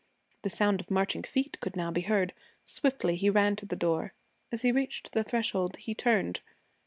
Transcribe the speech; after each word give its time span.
The 0.41 0.49
sound 0.49 0.81
of 0.81 0.89
marching 0.89 1.21
feet 1.21 1.59
could 1.59 1.75
now 1.75 1.91
be 1.91 2.01
heard. 2.01 2.33
Swiftly 2.65 3.15
he 3.15 3.29
ran 3.29 3.55
to 3.57 3.67
the 3.67 3.75
door. 3.75 4.13
As 4.51 4.63
he 4.63 4.71
reached 4.71 5.11
the 5.11 5.23
threshold 5.23 5.77
he 5.77 5.93
turned. 5.93 6.39